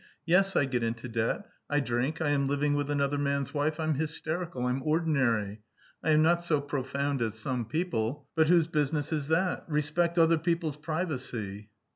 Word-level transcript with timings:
Yes, 0.25 0.55
I 0.55 0.65
get 0.65 0.81
into 0.81 1.07
debt, 1.07 1.45
I 1.69 1.79
drink, 1.79 2.21
I 2.23 2.29
am 2.29 2.47
living 2.47 2.73
with 2.73 2.89
another 2.89 3.19
man's 3.19 3.53
wife, 3.53 3.79
I'm 3.79 3.93
hysterical, 3.93 4.65
I'm 4.65 4.81
ordinary. 4.81 5.61
I 6.03 6.09
am 6.09 6.23
not 6.23 6.43
so 6.43 6.59
profound 6.59 7.21
as 7.21 7.35
some 7.37 7.65
people, 7.65 8.27
but 8.33 8.47
whose 8.47 8.65
business 8.65 9.13
is 9.13 9.27
that? 9.27 9.63
Respect 9.67 10.17
other 10.17 10.39
people's 10.39 10.77
privacy." 10.77 11.69